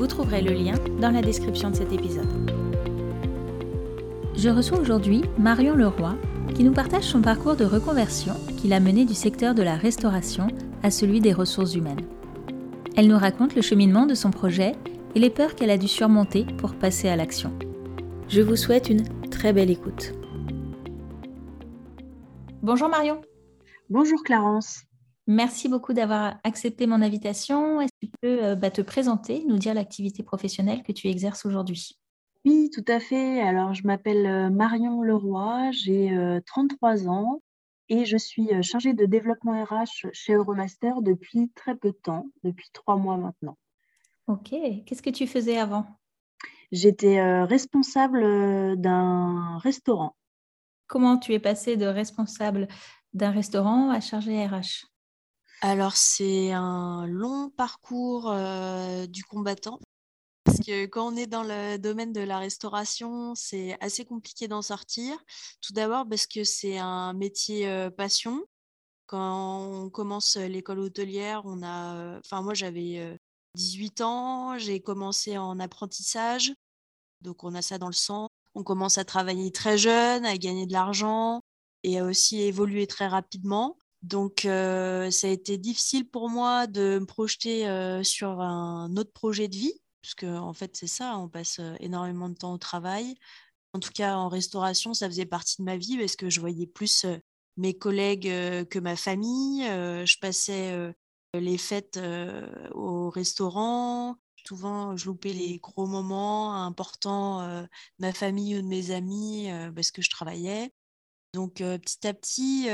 [0.00, 2.50] Vous trouverez le lien dans la description de cet épisode.
[4.34, 6.16] Je reçois aujourd'hui Marion Leroy
[6.54, 10.48] qui nous partage son parcours de reconversion qu'il a mené du secteur de la restauration
[10.82, 12.00] à celui des ressources humaines.
[12.96, 14.72] Elle nous raconte le cheminement de son projet
[15.14, 17.52] et les peurs qu'elle a dû surmonter pour passer à l'action.
[18.26, 20.14] Je vous souhaite une très belle écoute.
[22.62, 23.20] Bonjour Marion.
[23.90, 24.86] Bonjour Clarence.
[25.30, 27.80] Merci beaucoup d'avoir accepté mon invitation.
[27.80, 31.46] Est-ce que tu peux euh, bah, te présenter, nous dire l'activité professionnelle que tu exerces
[31.46, 31.96] aujourd'hui?
[32.44, 33.40] Oui, tout à fait.
[33.40, 36.10] Alors, je m'appelle euh, Marion Leroy, j'ai
[36.46, 37.42] 33 euh, ans
[37.88, 42.68] et je suis chargée de développement RH chez Euromaster depuis très peu de temps, depuis
[42.72, 43.56] trois mois maintenant.
[44.26, 44.50] Ok,
[44.84, 45.86] qu'est-ce que tu faisais avant?
[46.72, 50.16] J'étais responsable d'un restaurant.
[50.88, 52.66] Comment tu es passée de responsable
[53.12, 54.90] d'un restaurant à chargée RH
[55.60, 58.34] alors, c'est un long parcours
[59.08, 59.78] du combattant.
[60.44, 64.62] Parce que quand on est dans le domaine de la restauration, c'est assez compliqué d'en
[64.62, 65.16] sortir.
[65.60, 68.42] Tout d'abord parce que c'est un métier passion.
[69.06, 72.18] Quand on commence l'école hôtelière, on a.
[72.18, 73.18] Enfin, moi, j'avais
[73.54, 76.54] 18 ans, j'ai commencé en apprentissage.
[77.20, 78.28] Donc, on a ça dans le sang.
[78.54, 81.42] On commence à travailler très jeune, à gagner de l'argent
[81.82, 83.76] et à aussi évoluer très rapidement.
[84.02, 87.64] Donc, ça a été difficile pour moi de me projeter
[88.02, 92.34] sur un autre projet de vie, puisque en fait, c'est ça, on passe énormément de
[92.34, 93.14] temps au travail.
[93.72, 96.66] En tout cas, en restauration, ça faisait partie de ma vie parce que je voyais
[96.66, 97.06] plus
[97.56, 98.28] mes collègues
[98.68, 99.62] que ma famille.
[99.64, 100.92] je passais
[101.34, 102.00] les fêtes
[102.72, 104.16] au restaurant.
[104.46, 109.90] Souvent, je loupais les gros moments importants de ma famille ou de mes amis parce
[109.90, 110.72] que je travaillais.
[111.34, 112.68] Donc, petit à petit,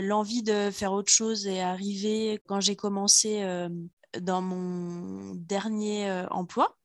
[0.00, 3.42] L'envie de faire autre chose est arrivée quand j'ai commencé
[4.20, 6.76] dans mon dernier emploi.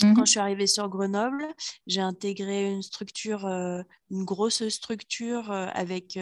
[0.00, 1.46] Quand mmh je suis arrivée sur Grenoble,
[1.86, 6.18] j'ai intégré une structure, une grosse structure avec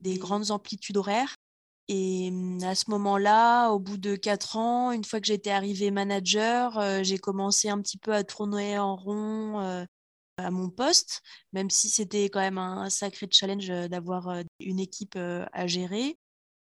[0.00, 1.36] des grandes amplitudes horaires.
[1.88, 5.90] Et mmh, à ce moment-là, au bout de quatre ans, une fois que j'étais arrivée
[5.90, 9.86] manager, j'ai commencé un petit peu à tourner en rond
[10.36, 11.22] à mon poste,
[11.52, 16.18] même si c'était quand même un sacré challenge d'avoir une équipe à gérer.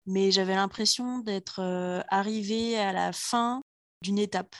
[0.06, 1.60] Mais j'avais l'impression d'être
[2.08, 3.60] arrivée à la fin
[4.02, 4.56] d'une étape.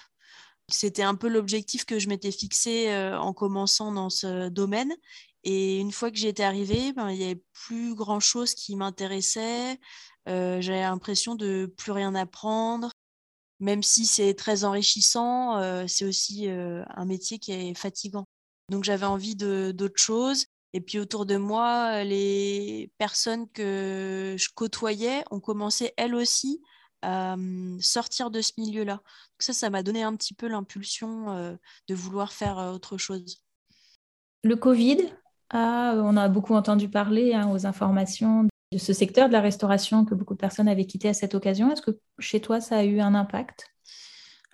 [0.70, 4.92] C'était un peu l'objectif que je m'étais fixé en commençant dans ce domaine.
[5.44, 9.78] Et une fois que j'y étais arrivée, ben, il n'y avait plus grand-chose qui m'intéressait.
[10.26, 12.90] j'avais l'impression de plus rien apprendre.
[13.60, 18.26] Même si c'est très enrichissant, c'est aussi un métier qui est fatigant.
[18.68, 20.46] Donc j'avais envie d'autre chose.
[20.74, 26.60] Et puis autour de moi, les personnes que je côtoyais ont commencé elles aussi
[27.00, 27.36] à
[27.80, 28.94] sortir de ce milieu-là.
[28.94, 31.58] Donc ça, ça m'a donné un petit peu l'impulsion
[31.88, 33.42] de vouloir faire autre chose.
[34.44, 34.98] Le Covid,
[35.50, 40.04] ah, on a beaucoup entendu parler hein, aux informations de ce secteur de la restauration
[40.04, 41.72] que beaucoup de personnes avaient quitté à cette occasion.
[41.72, 43.66] Est-ce que chez toi, ça a eu un impact?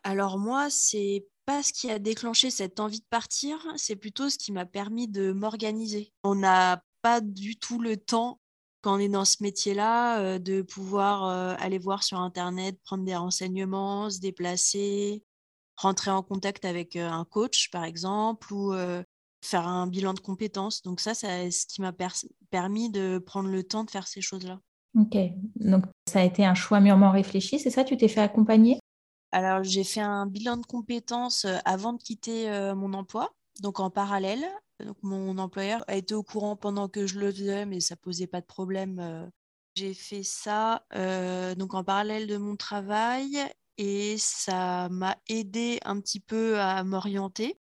[0.05, 4.38] Alors moi, c'est pas ce qui a déclenché cette envie de partir, c'est plutôt ce
[4.38, 6.12] qui m'a permis de m'organiser.
[6.22, 8.41] On n'a pas du tout le temps
[8.84, 13.05] quand on est dans ce métier-là euh, de pouvoir euh, aller voir sur Internet, prendre
[13.05, 15.25] des renseignements, se déplacer,
[15.77, 18.75] rentrer en contact avec euh, un coach, par exemple, ou
[19.43, 20.82] faire un bilan de compétences.
[20.82, 21.93] Donc ça, c'est ce qui m'a
[22.50, 24.58] permis de prendre le temps de faire ces choses-là.
[24.99, 25.17] Ok,
[25.56, 27.85] donc ça a été un choix mûrement réfléchi, c'est ça?
[27.85, 28.79] Tu t'es fait accompagner?
[29.35, 34.45] Alors, j'ai fait un bilan de compétences avant de quitter mon emploi, donc en parallèle.
[34.85, 38.29] Donc, mon employeur a été au courant pendant que je le faisais, mais ça posait
[38.29, 39.31] pas de problème.
[39.75, 40.85] J'ai fait ça
[41.57, 43.39] donc en parallèle de mon travail
[43.77, 47.59] et ça m'a aidé un petit peu à m'orienter.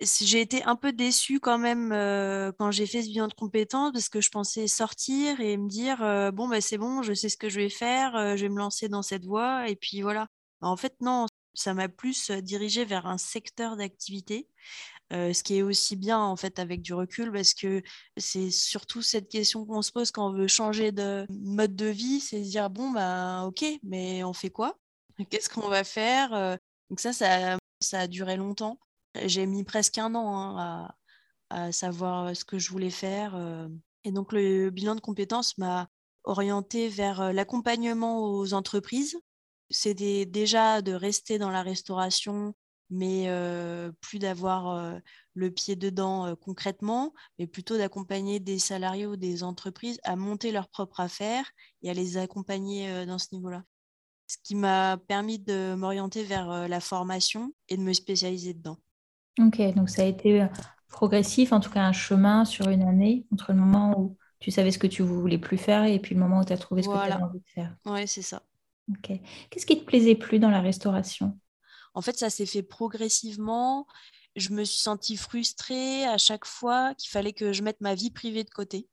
[0.00, 1.90] J'ai été un peu déçue quand même
[2.58, 5.98] quand j'ai fait ce bilan de compétences parce que je pensais sortir et me dire
[6.32, 8.88] bon ben c'est bon, je sais ce que je vais faire, je vais me lancer
[8.88, 10.28] dans cette voie et puis voilà.
[10.60, 14.48] En fait, non, ça m'a plus dirigé vers un secteur d'activité.
[15.10, 17.82] ce qui est aussi bien en fait avec du recul parce que
[18.16, 22.20] c'est surtout cette question qu'on se pose quand on veut changer de mode de vie,
[22.20, 24.78] c'est se dire bon bah ok mais on fait quoi?
[25.30, 26.58] Qu'est-ce qu'on va faire
[26.90, 28.78] Donc ça, ça a duré longtemps.
[29.24, 30.88] J'ai mis presque un an hein,
[31.50, 33.36] à, savoir ce que je voulais faire.
[34.04, 35.88] Et donc, le bilan de compétences m'a
[36.24, 39.18] orienté vers l'accompagnement aux entreprises.
[39.70, 42.54] C'était déjà de rester dans la restauration,
[42.90, 43.28] mais
[44.00, 45.00] plus d'avoir
[45.34, 50.68] le pied dedans concrètement, mais plutôt d'accompagner des salariés ou des entreprises à monter leur
[50.68, 51.44] propre affaire
[51.82, 53.62] et à les accompagner dans ce niveau-là.
[54.26, 58.78] Ce qui m'a permis de m'orienter vers la formation et de me spécialiser dedans.
[59.38, 60.46] Ok, donc ça a été
[60.88, 64.70] progressif, en tout cas un chemin sur une année entre le moment où tu savais
[64.70, 66.88] ce que tu voulais plus faire et puis le moment où tu as trouvé ce
[66.88, 67.76] que tu avais envie de faire.
[67.86, 68.42] Oui, c'est ça.
[69.02, 71.38] Qu'est-ce qui te plaisait plus dans la restauration?
[71.94, 73.86] En fait, ça s'est fait progressivement.
[74.36, 78.10] Je me suis sentie frustrée à chaque fois qu'il fallait que je mette ma vie
[78.10, 78.88] privée de côté.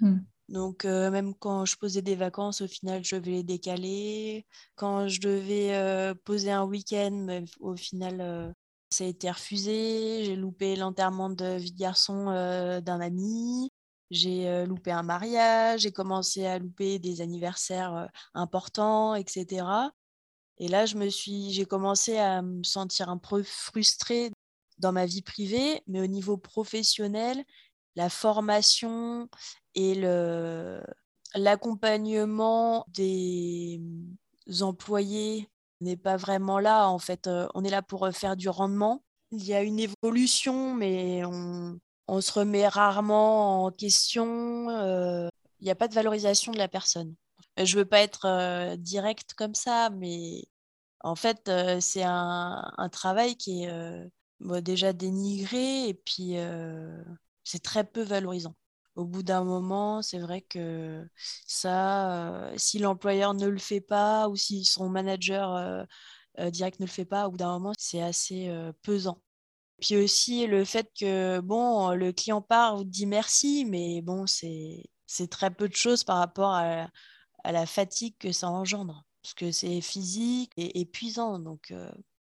[0.00, 0.18] Hmm.
[0.48, 4.46] Donc, euh, même quand je posais des vacances, au final, je devais les décaler.
[4.76, 8.52] Quand je devais euh, poser un week-end, au final, euh,
[8.90, 10.24] ça a été refusé.
[10.24, 13.70] J'ai loupé l'enterrement de vie de garçon d'un ami.
[14.10, 15.80] J'ai loupé un mariage.
[15.80, 19.66] J'ai commencé à louper des anniversaires importants, etc.
[20.58, 24.30] Et là, j'ai commencé à me sentir un peu frustrée
[24.78, 27.44] dans ma vie privée, mais au niveau professionnel,
[27.94, 29.28] la formation
[29.74, 29.94] et
[31.34, 33.80] l'accompagnement des
[34.60, 35.48] employés
[35.80, 36.88] n'est pas vraiment là.
[36.88, 39.02] En fait, on est là pour faire du rendement.
[39.32, 44.68] Il y a une évolution, mais on, on se remet rarement en question.
[45.60, 47.14] Il n'y a pas de valorisation de la personne.
[47.58, 50.44] Je veux pas être direct comme ça, mais
[51.00, 51.50] en fait,
[51.80, 56.36] c'est un, un, travail qui est déjà dénigré et puis
[57.44, 58.54] c'est très peu valorisant.
[58.96, 61.06] Au bout d'un moment, c'est vrai que
[61.46, 65.86] ça, si l'employeur ne le fait pas ou si son manager
[66.50, 68.50] direct ne le fait pas, au bout d'un moment, c'est assez
[68.82, 69.20] pesant.
[69.80, 75.30] Puis aussi le fait que bon, le client part, vous dit merci, mais bon, c'est
[75.30, 76.88] très peu de choses par rapport à,
[77.44, 81.38] à, la fatigue que ça engendre, parce que c'est physique et épuisant.
[81.38, 81.72] Donc,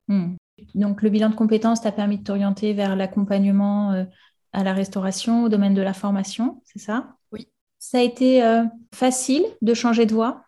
[0.07, 0.35] mmh.
[0.75, 4.05] Donc, le bilan de compétences t'a permis de t'orienter vers l'accompagnement euh,
[4.53, 7.15] à la restauration, au domaine de la formation, c'est ça?
[7.31, 7.47] Oui.
[7.79, 8.63] Ça a été euh,
[8.93, 10.43] facile de changer de voie?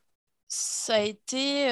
[0.52, 1.70] Ça a été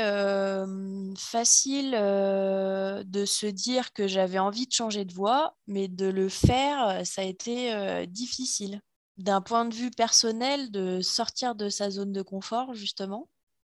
[1.17, 7.05] facile de se dire que j'avais envie de changer de voie, mais de le faire,
[7.05, 8.79] ça a été difficile.
[9.17, 13.27] D'un point de vue personnel, de sortir de sa zone de confort, justement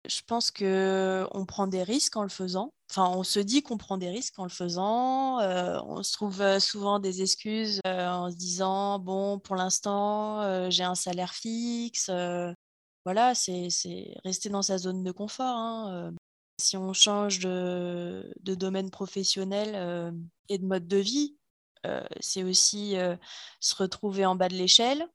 [0.09, 2.73] je pense que on prend des risques en le faisant.
[2.91, 5.41] Enfin, on se dit qu'on prend des risques en le faisant.
[5.41, 11.35] On se trouve souvent des excuses en se disant bon, pour l'instant, j'ai un salaire
[11.35, 12.09] fixe.
[13.07, 13.69] Voilà, c'est
[14.25, 15.57] rester dans sa zone de confort.
[15.57, 16.13] Hein,
[16.61, 20.13] si on change de, de domaine professionnel
[20.49, 21.37] et de mode de vie,
[22.19, 22.97] c'est aussi
[23.61, 25.07] se retrouver en bas de l'échelle,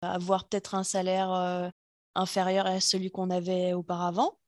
[0.00, 1.70] avoir peut-être un salaire
[2.14, 4.38] inférieur à celui qu'on avait auparavant,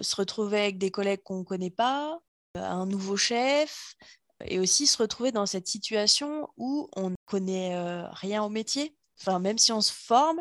[0.00, 2.20] se retrouver avec des collègues qu'on ne connaît pas,
[2.54, 3.96] un nouveau chef,
[4.44, 7.74] et aussi se retrouver dans cette situation où on ne connaît
[8.12, 8.96] rien au métier.
[9.20, 10.40] Enfin, même si on se forme,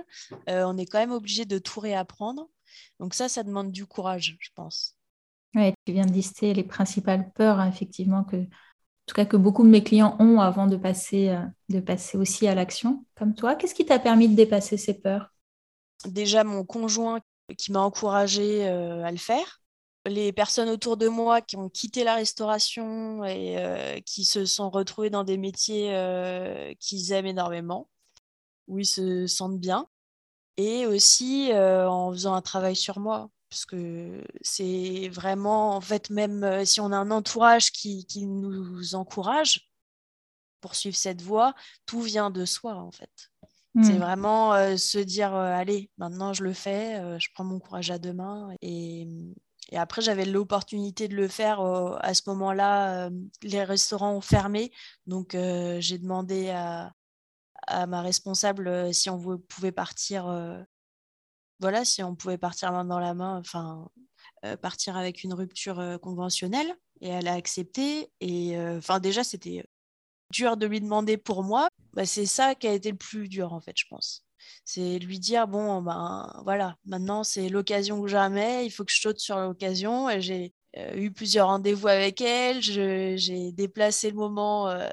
[0.50, 2.50] euh, on est quand même obligé de tout réapprendre.
[3.00, 4.96] Donc ça, ça demande du courage, je pense.
[5.56, 9.38] Oui, tu viens de lister les principales peurs, hein, effectivement, que, en tout cas que
[9.38, 11.38] beaucoup de mes clients ont avant de passer,
[11.70, 13.56] de passer aussi à l'action, comme toi.
[13.56, 15.32] Qu'est-ce qui t'a permis de dépasser ces peurs?
[16.06, 17.22] Déjà mon conjoint
[17.58, 19.62] qui m'a encouragé euh, à le faire.
[20.06, 24.70] Les personnes autour de moi qui ont quitté la restauration et euh, qui se sont
[24.70, 27.90] retrouvées dans des métiers euh, qu'ils aiment énormément,
[28.68, 29.88] où ils se sentent bien.
[30.58, 36.64] Et aussi en faisant un travail sur moi, parce que c'est vraiment, en fait, même
[36.66, 39.68] si on a un entourage qui, qui nous encourage
[40.62, 41.56] pour suivre cette voie,
[41.88, 43.32] tout vient de soi, en fait.
[43.82, 43.98] C'est hmm.
[43.98, 47.90] vraiment euh, se dire euh, allez, maintenant je le fais, euh, je prends mon courage
[47.90, 48.50] à deux mains.
[48.62, 49.08] Et,
[49.72, 53.10] et après, j'avais l'opportunité de le faire à ce moment-là.
[53.42, 54.72] les restaurants ont fermé,
[55.08, 55.36] donc
[55.80, 56.94] j'ai demandé à,
[57.68, 60.66] à, ma responsable si on pouvait partir.
[61.60, 63.90] voilà, si on pouvait partir main dans la main, enfin
[64.62, 66.76] partir avec une rupture conventionnelle.
[67.02, 68.12] Et elle a accepté.
[68.22, 69.64] Et enfin, déjà, c'était
[70.34, 73.54] dur de lui demander pour moi, bah, c'est ça qui a été le plus dur
[73.54, 74.26] en fait, je pense.
[74.66, 79.00] C'est lui dire bon ben voilà, maintenant c'est l'occasion ou jamais, il faut que je
[79.00, 80.10] saute sur l'occasion.
[80.20, 84.90] J'ai euh, eu plusieurs rendez-vous avec elle, j'ai déplacé le moment euh,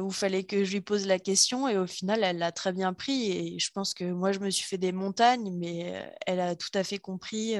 [0.00, 2.72] où il fallait que je lui pose la question et au final, elle l'a très
[2.72, 6.40] bien pris et je pense que moi, je me suis fait des montagnes, mais elle
[6.40, 7.54] a tout à fait compris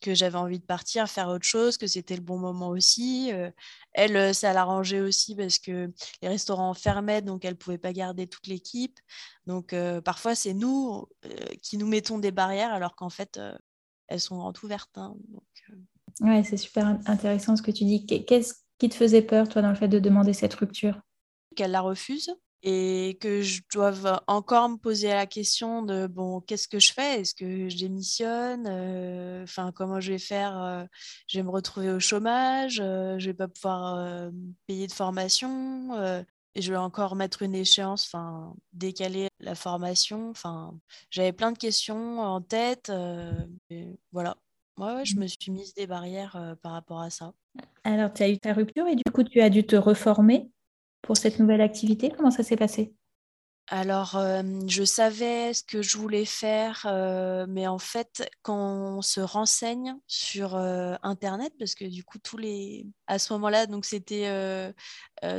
[0.00, 3.32] que j'avais envie de partir, faire autre chose, que c'était le bon moment aussi.
[3.92, 5.92] elle, ça l'arrangeait aussi parce que
[6.22, 8.98] les restaurants fermaient, donc elle pouvait pas garder toute l'équipe.
[9.46, 11.06] Donc parfois, c'est nous
[11.62, 13.40] qui nous mettons des barrières alors qu'en fait,
[14.08, 14.96] elles sont ouvertes.
[14.98, 15.14] Hein,
[16.20, 18.06] Ouais, c'est super intéressant ce que tu dis.
[18.06, 21.00] Qu'est-ce qui te faisait peur, toi, dans le fait de demander cette rupture?
[21.54, 22.34] Qu'elle la refuse
[22.66, 27.20] et que je doive encore me poser la question de bon, qu'est-ce que je fais?
[27.20, 28.66] Est-ce que je démissionne?
[28.66, 30.58] Euh, Enfin, comment je vais faire?
[30.58, 30.84] Euh,
[31.28, 34.30] Je vais me retrouver au chômage euh, Je vais pas pouvoir
[34.66, 35.92] payer de formation
[36.56, 40.30] et je vais encore mettre une échéance, enfin décaler la formation.
[40.30, 40.78] Enfin,
[41.10, 42.90] j'avais plein de questions en tête.
[43.68, 44.36] Et voilà.
[44.78, 45.20] Ouais, je mmh.
[45.20, 47.34] me suis mise des barrières par rapport à ça.
[47.82, 50.48] Alors, tu as eu ta rupture et du coup, tu as dû te reformer
[51.04, 52.10] pour cette nouvelle activité?
[52.10, 52.94] Comment ça s'est passé?
[53.68, 54.22] Alors,
[54.66, 56.86] je savais ce que je voulais faire,
[57.48, 62.86] mais en fait, quand on se renseigne sur Internet, parce que du coup, tous les,
[63.06, 64.74] à ce moment-là, c'était,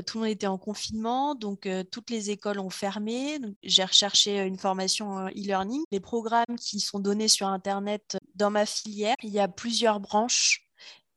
[0.07, 3.37] tout le monde était en confinement, donc toutes les écoles ont fermé.
[3.61, 5.83] J'ai recherché une formation e-learning.
[5.91, 10.64] Les programmes qui sont donnés sur Internet dans ma filière, il y a plusieurs branches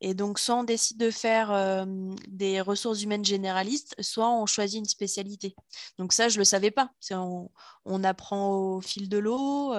[0.01, 1.87] et donc, soit on décide de faire
[2.29, 5.55] des ressources humaines généralistes, soit on choisit une spécialité.
[5.99, 6.91] Donc ça, je ne le savais pas.
[7.11, 7.51] On,
[7.85, 9.75] on, apprend au fil de l'eau.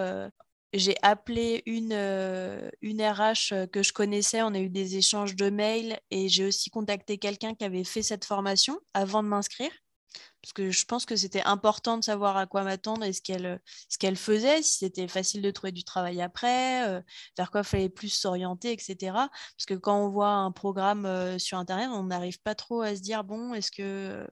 [0.74, 1.94] j'ai appelé une,
[2.82, 6.70] une RH que je connaissais, on a eu des échanges de mails et j'ai aussi
[6.70, 9.72] contacté quelqu'un qui avait fait cette formation avant de m'inscrire
[10.50, 13.62] parce que je pense que c'était important de savoir à quoi m'attendre et ce qu'elle
[13.88, 17.02] ce qu'elle faisait, si c'était facile de trouver du travail après, euh,
[17.38, 18.96] vers quoi fallait plus s'orienter, etc.
[19.14, 22.96] Parce que quand on voit un programme euh, sur Internet, on n'arrive pas trop à
[22.96, 24.28] se dire, bon, est-ce que...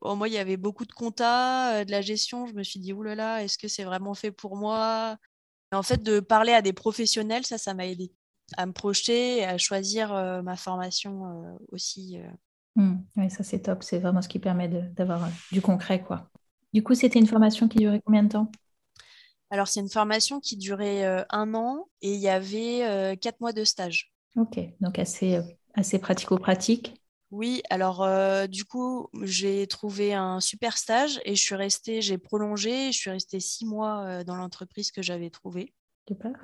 [0.00, 2.80] Bon, moi, il y avait beaucoup de compta, euh, de la gestion, je me suis
[2.80, 5.18] dit, oulala, est-ce que c'est vraiment fait pour moi?
[5.72, 8.12] En fait, de parler à des professionnels, ça, ça m'a aidé
[8.56, 10.12] à me projeter et à choisir
[10.42, 12.18] ma formation aussi
[12.76, 12.96] Mmh.
[13.16, 13.82] Oui, ça c'est top.
[13.82, 16.28] C'est vraiment ce qui permet d'avoir euh, du concret, quoi.
[16.72, 18.50] Du coup, c'était une formation qui durait combien de temps?
[19.50, 23.40] Alors, c'est une formation qui durait euh, un an et il y avait euh, quatre
[23.40, 24.12] mois de stage.
[24.36, 25.40] Ok, donc assez,
[25.74, 26.94] assez pratico-pratique.
[27.32, 28.06] Oui, alors
[28.48, 33.10] du coup, j'ai trouvé un super stage et je suis restée, j'ai prolongé, je suis
[33.10, 35.72] restée six mois dans l'entreprise que j'avais trouvée.
[36.08, 36.34] Super.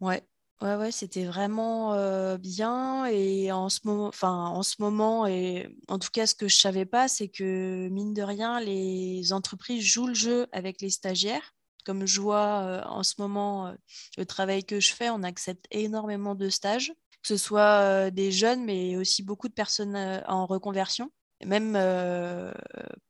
[0.00, 0.22] Ouais.
[0.62, 1.96] Ouais, ouais, c'était vraiment
[2.38, 3.06] bien.
[3.06, 6.56] Et en ce moment, enfin, en ce moment, et en tout cas, ce que je
[6.56, 11.54] savais pas, c'est que mine de rien, les entreprises jouent le jeu avec les stagiaires.
[11.84, 13.74] Comme je vois en ce moment
[14.16, 16.92] le travail que je fais, on accepte énormément de stages,
[17.22, 19.96] que ce soit des jeunes, mais aussi beaucoup de personnes
[20.28, 21.10] en reconversion
[21.46, 21.78] même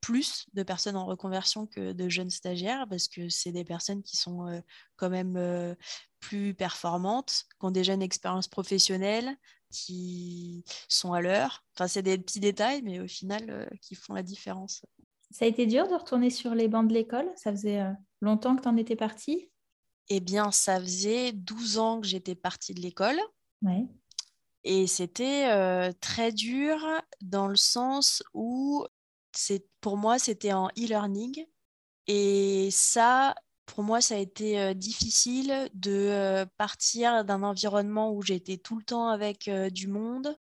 [0.00, 4.16] plus de personnes en reconversion que de jeunes stagiaires, parce que c'est des personnes qui
[4.16, 4.62] sont
[4.96, 5.76] quand même
[6.20, 9.36] plus performantes, qui ont déjà une expérience professionnelle,
[9.70, 11.64] qui sont à l'heure.
[11.74, 14.84] Enfin, c'est des petits détails, mais au final, qui font la différence.
[15.30, 17.30] Ça a été dur de retourner sur les bancs de l'école?
[17.36, 17.82] Ça faisait
[18.20, 19.50] longtemps que tu en étais partie?
[20.08, 23.18] Eh bien, ça faisait 12 ans que j'étais partie de l'école.
[23.62, 23.86] Ouais.
[24.64, 26.78] Et c'était très dur
[27.20, 28.86] dans le sens où
[29.80, 31.46] pour moi, c'était en e-learning.
[32.06, 33.34] Et ça,
[33.66, 39.08] pour moi, ça a été difficile de partir d'un environnement où j'étais tout le temps
[39.08, 40.36] avec du monde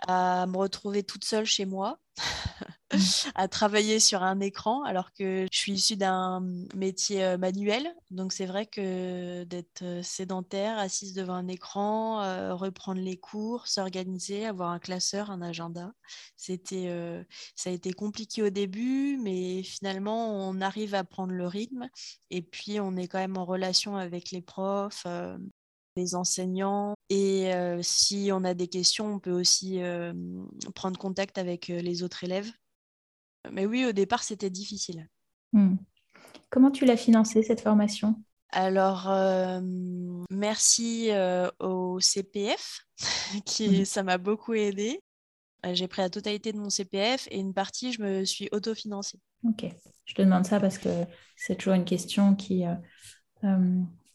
[0.00, 1.98] à me retrouver toute seule chez moi.
[2.92, 2.98] Mmh.
[3.34, 6.40] à travailler sur un écran alors que je suis issue d'un
[6.74, 7.94] métier manuel.
[8.10, 14.70] Donc c'est vrai que d'être sédentaire, assise devant un écran, reprendre les cours, s'organiser, avoir
[14.70, 15.92] un classeur, un agenda,
[16.36, 17.24] c'était,
[17.56, 21.88] ça a été compliqué au début, mais finalement on arrive à prendre le rythme
[22.30, 25.06] et puis on est quand même en relation avec les profs.
[25.96, 27.50] les enseignants et
[27.82, 29.80] si on a des questions, on peut aussi
[30.74, 32.52] prendre contact avec les autres élèves
[33.50, 35.08] mais oui, au départ, c'était difficile.
[35.52, 35.76] Hmm.
[36.50, 38.22] Comment tu l'as financée, cette formation?
[38.50, 39.60] Alors, euh,
[40.30, 42.86] merci euh, au CPF,
[43.46, 43.84] qui hmm.
[43.84, 45.00] ça m'a beaucoup aidé.
[45.64, 49.18] Euh, j'ai pris la totalité de mon CPF et une partie, je me suis autofinancée.
[49.44, 49.64] Ok,
[50.04, 50.88] je te demande ça parce que
[51.36, 52.64] c'est toujours une question qui,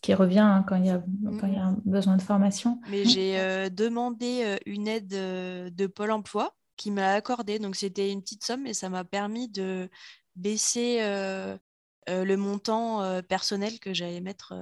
[0.02, 1.04] qui revient hein, quand, il y a,
[1.40, 1.82] quand il y a hmm.
[1.86, 2.80] besoin de formation.
[2.90, 7.60] Mais j'ai demandé une aide de Pôle emploi qui m'a accordé.
[7.60, 9.90] Donc c'était une petite somme et ça m'a permis de
[10.36, 11.58] baisser euh,
[12.10, 14.54] euh, le montant euh, personnel que j'allais mettre.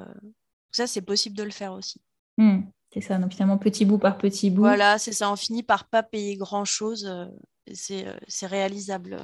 [0.72, 2.02] Ça, c'est possible de le faire aussi.
[2.38, 2.62] Mmh,
[2.94, 4.62] c'est ça, donc finalement petit bout par petit bout.
[4.62, 7.10] Voilà, c'est ça, on finit par pas payer grand-chose.
[7.74, 9.20] c'est réalisable.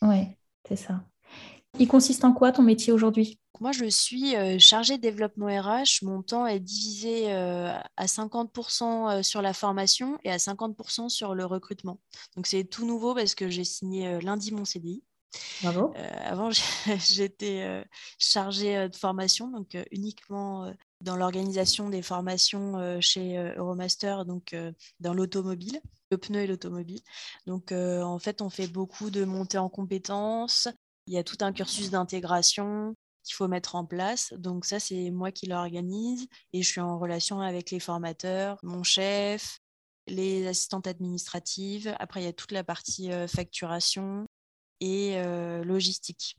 [0.00, 0.36] Ouais.
[0.68, 1.02] C'est ça.
[1.78, 3.38] Il consiste en quoi ton métier aujourd'hui?
[3.60, 6.02] Moi, je suis chargée de développement RH.
[6.02, 12.00] Mon temps est divisé à 50% sur la formation et à 50% sur le recrutement.
[12.36, 15.02] Donc, c'est tout nouveau parce que j'ai signé lundi mon CDI.
[15.62, 15.92] Bravo.
[16.24, 16.50] avant,
[16.98, 17.84] j'étais
[18.18, 20.72] chargée de formation, donc uniquement
[21.02, 24.56] dans l'organisation des formations chez Euromaster, donc
[25.00, 27.00] dans l'automobile, le pneu et l'automobile.
[27.46, 30.68] Donc, en fait, on fait beaucoup de montées en compétences,
[31.06, 32.94] il y a tout un cursus d'intégration
[33.26, 34.32] qu'il faut mettre en place.
[34.38, 38.82] Donc ça, c'est moi qui l'organise et je suis en relation avec les formateurs, mon
[38.82, 39.60] chef,
[40.06, 41.94] les assistantes administratives.
[41.98, 44.26] Après, il y a toute la partie euh, facturation
[44.80, 46.36] et euh, logistique.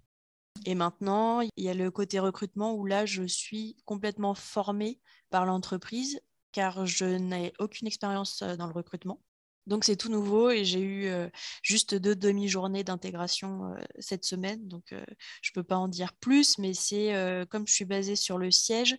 [0.65, 5.45] Et maintenant, il y a le côté recrutement où là, je suis complètement formée par
[5.45, 6.19] l'entreprise
[6.53, 9.21] car je n'ai aucune expérience euh, dans le recrutement.
[9.67, 11.29] Donc c'est tout nouveau et j'ai eu euh,
[11.61, 14.65] juste deux demi-journées d'intégration euh, cette semaine.
[14.67, 15.03] Donc euh,
[15.41, 17.13] je ne peux pas en dire plus, mais c'est
[17.49, 18.97] comme je suis basée sur le siège,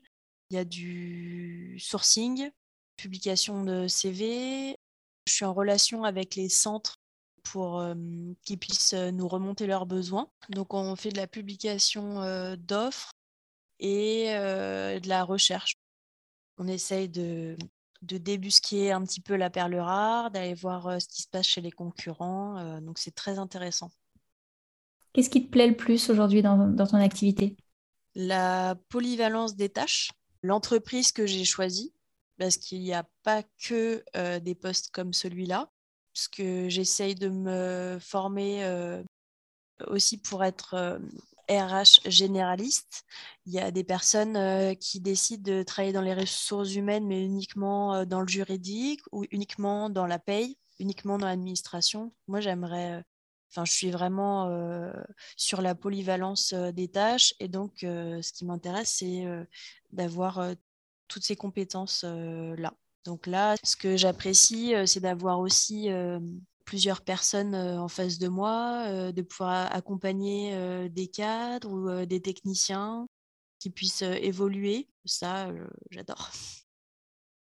[0.51, 2.51] il y a du sourcing,
[2.97, 4.77] publication de CV.
[5.27, 6.97] Je suis en relation avec les centres
[7.43, 7.83] pour
[8.43, 10.31] qu'ils puissent nous remonter leurs besoins.
[10.51, 13.11] Donc on fait de la publication d'offres
[13.79, 15.75] et de la recherche.
[16.59, 17.57] On essaye de
[18.03, 21.47] de débusquer un petit peu la perle rare, d'aller voir euh, ce qui se passe
[21.47, 22.59] chez les concurrents.
[22.59, 23.91] Euh, donc c'est très intéressant.
[25.13, 27.57] Qu'est-ce qui te plaît le plus aujourd'hui dans, ton activité?
[28.15, 30.11] La polyvalence des tâches,
[30.43, 31.93] l'entreprise que j'ai choisie,
[32.39, 35.71] parce qu'il n'y a pas que euh, des postes comme celui-là,
[36.15, 38.65] parce que j'essaye de me former
[39.87, 40.99] aussi pour être
[41.49, 43.05] RH généraliste.
[43.47, 47.25] Il y a des personnes euh, qui décident de travailler dans les ressources humaines, mais
[47.25, 52.13] uniquement euh, dans le juridique ou uniquement dans la paye, uniquement dans l'administration.
[52.27, 53.03] Moi, j'aimerais, euh,
[53.51, 54.93] enfin, je suis vraiment
[55.37, 57.35] sur la polyvalence des tâches.
[57.41, 59.25] Et donc, ce qui m'intéresse, c'est
[59.91, 60.55] d'avoir
[61.09, 62.75] toutes ces compétences-là.
[63.07, 65.89] Donc là, ce que j'apprécie, c'est d'avoir aussi
[66.69, 72.05] plusieurs personnes euh, en face de moi, euh, de pouvoir accompagner euh, des cadres ou
[72.05, 73.07] des techniciens
[73.59, 74.87] qui puissent évoluer.
[75.07, 75.51] Ça,
[75.91, 76.31] j'adore.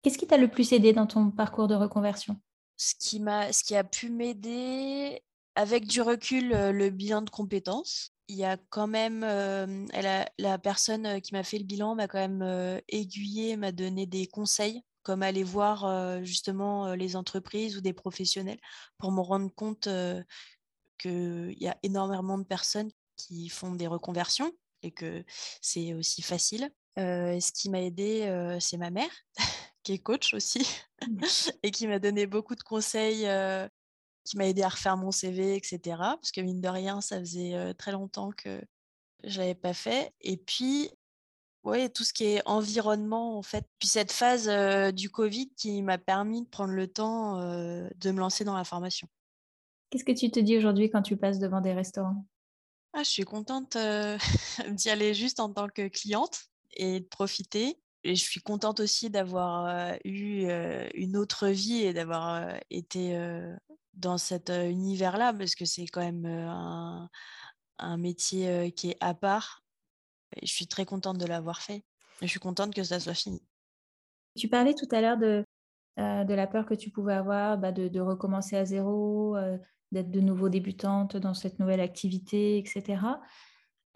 [0.02, 2.37] Qu'est-ce qui t'a le plus aidé dans ton parcours de reconversion?
[2.76, 5.20] Ce qui, m'a, ce qui a pu m'aider,
[5.57, 8.12] avec du recul, le bilan de compétences.
[8.28, 12.26] Il y a quand même, elle la personne qui m'a fait le bilan m'a quand
[12.26, 18.61] même aiguillé, m'a donné des conseils comme aller voir justement les entreprises ou des professionnels
[18.98, 19.88] pour me rendre compte
[20.98, 25.24] qu'il y a énormément de personnes qui font des reconversions et que
[25.61, 26.70] c'est aussi facile.
[26.96, 29.11] ce qui m'a aidé, c'est ma mère,
[29.82, 30.66] qui est coach aussi,
[31.06, 31.20] mmh.
[31.62, 33.26] et qui m'a donné beaucoup de conseils,
[34.24, 35.80] qui m'a aidé à refaire mon CV, etc.
[35.87, 38.61] Parce que mine de rien, ça faisait très longtemps que
[39.24, 40.12] je l'avais pas fait.
[40.20, 40.90] Et puis,
[41.64, 43.66] oui, tout ce qui est environnement, en fait.
[43.79, 44.49] Puis cette phase
[44.94, 49.09] du Covid qui m'a permis de prendre le temps de me lancer dans la formation.
[49.90, 52.25] Qu'est-ce que tu te dis aujourd'hui quand tu passes devant des restaurants?
[52.92, 53.77] Ah, Je suis contente
[54.71, 57.81] d'y aller juste en tant que cliente et de profiter.
[58.05, 60.49] Et je suis contente aussi d'avoir eu
[60.94, 63.18] une autre vie et d'avoir été
[63.94, 66.25] dans cet univers-là, parce que c'est quand même
[67.79, 69.64] un métier qui est à part
[70.42, 71.84] je suis très contente de l'avoir fait.
[72.20, 73.40] Je suis contente que ça soit fini.
[74.36, 75.44] Tu parlais tout à l'heure de,
[75.98, 79.56] euh, la peur que tu pouvais avoir bah, de, recommencer à zéro, euh,
[79.92, 83.00] d'être de nouveau débutante dans cette nouvelle activité, etc.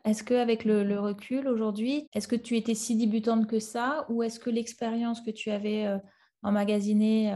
[0.04, 4.22] Est-ce qu'avec le, le recul aujourd'hui, est-ce que tu étais si débutante que ça ou
[4.22, 5.98] est-ce que l'expérience que tu avais euh,
[6.42, 7.32] emmagasinée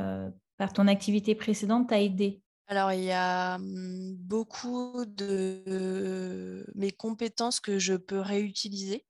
[0.56, 7.60] par ton activité précédente t'a aidé alors, il y a mmh, beaucoup de mes compétences
[7.60, 9.06] que je peux réutiliser.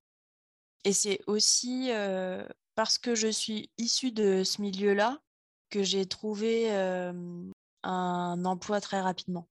[0.84, 1.90] Et c'est aussi
[2.74, 5.20] parce que je suis issue de ce milieu-là
[5.70, 6.70] que j'ai trouvé
[7.82, 9.48] un emploi très rapidement.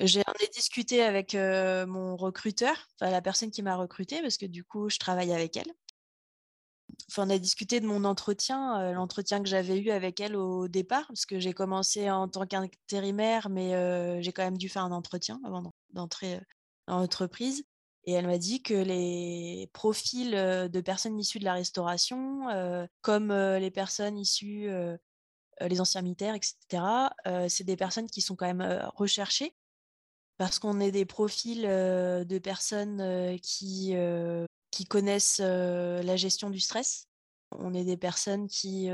[0.00, 4.64] J'en ai discuté avec mon recruteur, enfin la personne qui m'a recrutée, parce que du
[4.64, 5.72] coup, je travaille avec elle
[7.16, 11.06] on a discuté de mon entretien, euh, l'entretien que j'avais eu avec elle au départ,
[11.08, 14.92] parce que j'ai commencé en tant qu'intérimaire, mais euh, j'ai quand même dû faire un
[14.92, 16.40] entretien avant d'entrer euh,
[16.86, 17.64] dans l'entreprise.
[18.04, 22.46] Et elle m'a dit que les profils de personnes issues de la restauration,
[23.02, 24.70] comme les personnes issues,
[25.60, 27.10] les anciens militaires, etc.,
[27.48, 29.54] c'est des personnes qui sont quand même recherchées
[30.38, 33.94] parce qu'on est des profils de personnes qui
[34.70, 37.08] qui connaissent la gestion du stress.
[37.52, 38.90] On est des personnes qui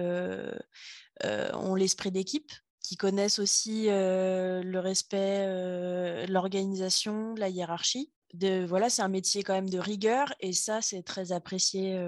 [1.25, 2.53] ont l'esprit d'équipe.
[2.85, 8.13] qui connaissent aussi le respect, l'organisation, la hiérarchie.
[8.35, 11.99] De, voilà, c'est un métier quand même de rigueur et ça, c'est très apprécié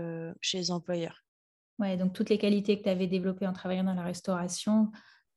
[0.42, 1.24] chez les employeurs.
[1.79, 4.90] Ouais, donc toutes les qualités que tu avais développées en travaillant dans la restauration,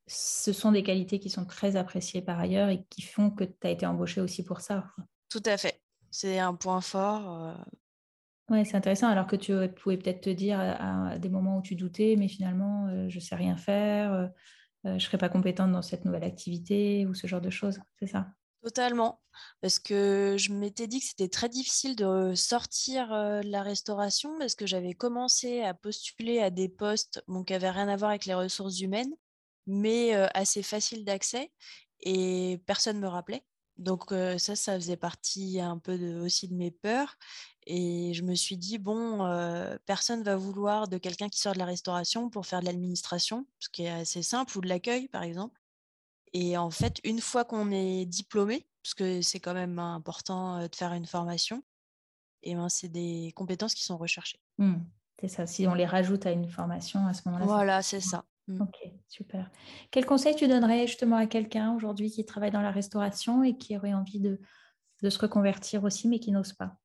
[0.08, 3.56] ce sont des qualités qui sont très appréciées par ailleurs et qui font que tu
[3.64, 4.88] as été embauché aussi pour ça.
[5.30, 5.82] Tout à fait.
[6.12, 7.56] C'est un point fort.
[8.50, 11.76] Oui, c'est intéressant, alors que tu pouvais peut-être te dire à, des moments où tu
[11.76, 14.32] doutais, mais finalement, je ne sais rien faire,
[14.84, 18.08] je ne serai pas compétente dans cette nouvelle activité ou ce genre de choses, c'est
[18.08, 18.28] ça?
[18.64, 19.22] Totalement,
[19.62, 24.56] parce que je m'étais dit que c'était très difficile de sortir de la restauration parce
[24.56, 28.34] que j'avais commencé à postuler à des postes qui n'avaient rien à voir avec les
[28.34, 29.14] ressources humaines,
[29.66, 31.52] mais assez faciles d'accès
[32.02, 33.44] et personne ne me rappelait.
[33.78, 37.16] Donc ça, ça faisait partie un peu aussi de mes peurs.
[37.72, 39.20] Et je me suis dit, bon,
[39.86, 43.70] personne va vouloir de quelqu'un qui sort de la restauration pour faire de l'administration, ce
[43.70, 45.62] qui est assez simple, ou de l'accueil, par exemple.
[46.34, 50.76] Et en fait, une fois qu'on est diplômé, parce que c'est quand même important de
[50.76, 51.62] faire une formation,
[52.42, 54.40] et ben, c'est des compétences qui sont recherchées.
[54.58, 54.78] Mmh,
[55.22, 55.46] c'est ça.
[55.46, 57.46] Si on les rajoute à une formation, à ce moment-là.
[57.46, 58.26] Voilà, c'est ça.
[58.48, 58.62] Mmh.
[58.62, 58.78] Ok,
[59.08, 59.52] super.
[59.92, 63.78] Quel conseil tu donnerais justement à quelqu'un aujourd'hui qui travaille dans la restauration et qui
[63.78, 64.42] aurait envie de,
[65.04, 66.76] de se reconvertir aussi, mais qui n'ose pas?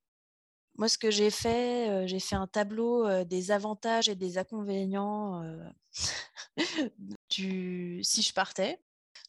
[0.77, 5.43] Moi, ce que j'ai fait, j'ai fait un tableau des avantages et des inconvénients
[7.31, 8.01] du...
[8.03, 8.81] si je partais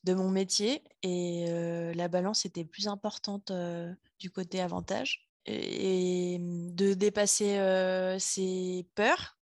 [0.04, 1.46] de mon métier et
[1.94, 3.52] la balance était plus importante
[4.20, 7.60] du côté avantage et, de dépasser
[8.20, 9.38] ses peurs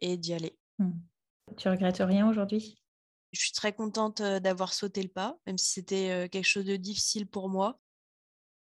[0.00, 0.56] et d'y aller.
[0.78, 0.90] Mmh.
[1.56, 2.80] Tu regrettes rien aujourd'hui?
[3.32, 7.26] Je suis très contente d'avoir sauté le pas, même si c'était quelque chose de difficile
[7.26, 7.80] pour moi.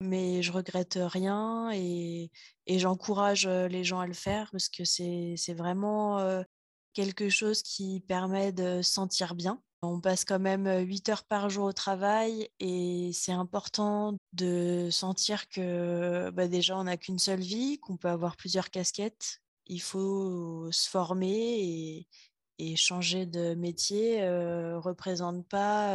[0.01, 2.31] Mais je regrette rien et,
[2.69, 6.45] j'encourage les gens à le faire parce que c'est vraiment
[6.93, 11.51] quelque chose qui permet de se sentir bien on passe quand même 8 heures par
[11.51, 17.41] jour au travail et c'est important de sentir que bah, déjà on n'a qu'une seule
[17.41, 19.41] vie, qu'on peut avoir plusieurs casquettes.
[19.67, 22.07] Il faut se former
[22.59, 25.95] et, changer de métier ne représente pas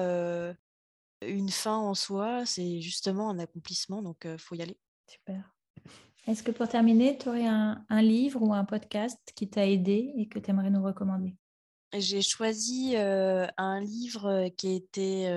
[1.28, 4.78] une fin en soi, c'est justement un accomplissement, donc il faut y aller.
[5.08, 5.54] Super.
[6.26, 10.14] Est-ce que pour terminer, tu aurais un, un livre ou un podcast qui t'a aidé
[10.16, 11.36] et que tu aimerais nous recommander?
[11.96, 15.32] J'ai choisi un livre qui était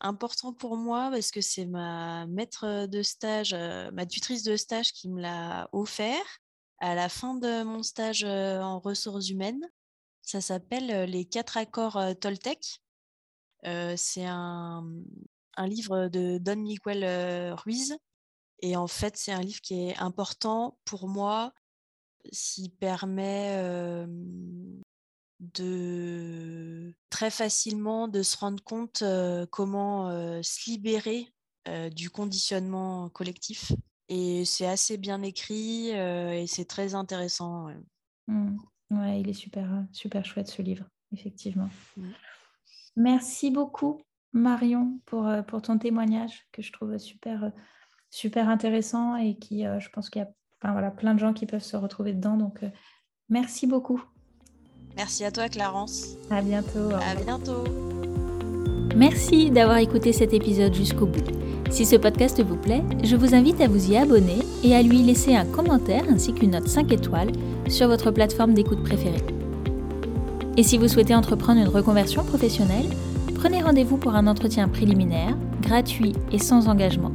[0.00, 5.08] important pour moi parce que c'est ma maître de stage, ma tutrice de stage qui
[5.08, 6.40] me l'a offert
[6.78, 9.62] à la fin de mon stage en ressources humaines.
[10.22, 12.82] Ça s'appelle Les quatre accords Toltec.
[13.62, 14.84] c'est un,
[15.56, 17.96] un, livre de Don Miguel Ruiz.
[18.60, 21.52] Et en fait, c'est un livre qui est important pour moi,
[22.30, 23.56] s'il permet
[25.54, 29.02] de très facilement de se rendre compte
[29.50, 30.10] comment
[30.42, 31.32] se libérer
[31.94, 33.72] du conditionnement collectif.
[34.08, 37.68] Et c'est assez bien écrit et c'est très intéressant.
[38.26, 38.58] Mmh.
[38.90, 39.20] Ouais.
[39.20, 41.70] il est super, super chouette ce livre, effectivement.
[41.96, 42.10] Mmh.
[42.96, 47.52] Merci beaucoup, Marion, pour, pour ton témoignage que je trouve super,
[48.10, 50.28] super intéressant et qui, je pense qu'il y a
[50.62, 52.36] enfin, voilà, plein de gens qui peuvent se retrouver dedans.
[52.36, 52.60] Donc,
[53.28, 54.02] merci beaucoup.
[54.96, 56.16] Merci à toi, Clarence.
[56.30, 56.90] À bientôt.
[56.90, 57.64] À bientôt.
[58.96, 61.24] Merci d'avoir écouté cet épisode jusqu'au bout.
[61.70, 64.98] Si ce podcast vous plaît, je vous invite à vous y abonner et à lui
[65.02, 67.30] laisser un commentaire ainsi qu'une note 5 étoiles
[67.68, 69.24] sur votre plateforme d'écoute préférée.
[70.56, 72.90] Et si vous souhaitez entreprendre une reconversion professionnelle,
[73.40, 77.10] prenez rendez-vous pour un entretien préliminaire, gratuit et sans engagement.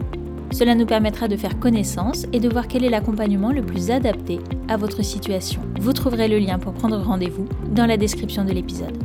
[0.52, 4.40] Cela nous permettra de faire connaissance et de voir quel est l'accompagnement le plus adapté
[4.68, 5.62] à votre situation.
[5.80, 8.98] Vous trouverez le lien pour prendre rendez-vous dans la description de l'épisode.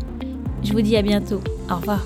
[0.63, 1.43] Je vous dis à bientôt.
[1.71, 2.01] Au revoir.